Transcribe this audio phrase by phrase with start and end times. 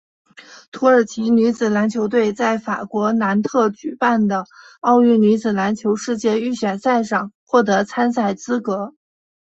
[0.71, 4.45] 土耳其女子篮球队在法国南特举办的
[4.79, 8.95] 奥运女子篮球世界预选赛上获得参赛资格。